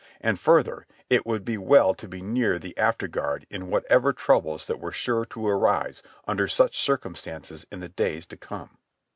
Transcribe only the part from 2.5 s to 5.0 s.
the afterguard in whatever troubles that were